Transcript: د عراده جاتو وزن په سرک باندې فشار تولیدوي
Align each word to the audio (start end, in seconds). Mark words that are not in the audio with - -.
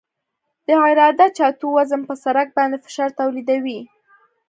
د 0.65 0.67
عراده 0.83 1.27
جاتو 1.37 1.65
وزن 1.77 2.01
په 2.09 2.13
سرک 2.23 2.47
باندې 2.57 2.77
فشار 2.85 3.09
تولیدوي 3.19 3.79